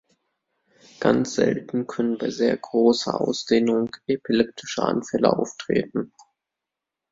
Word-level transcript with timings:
Ganz 0.99 1.35
selten 1.35 1.85
können 1.85 2.17
bei 2.17 2.31
sehr 2.31 2.57
großer 2.57 3.21
Ausdehnung 3.21 3.95
epileptische 4.07 4.81
Anfälle 4.81 5.31
auftreten. 5.31 6.11